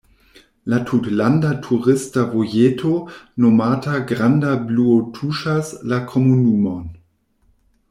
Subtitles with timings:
[0.73, 2.93] La tutlanda turista vojeto
[3.45, 6.91] nomata granda bluo tuŝas la komunumon.